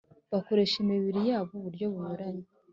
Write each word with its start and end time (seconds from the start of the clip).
bakoresha 0.33 0.75
imibiri 0.83 1.19
yabo 1.29 1.51
uburyo 1.59 1.85
bunyuranye 1.93 2.47